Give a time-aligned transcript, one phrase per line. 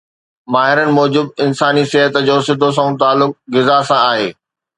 [0.53, 4.27] ماهرن موجب انساني صحت جو سڌو سنئون تعلق غذا سان آهي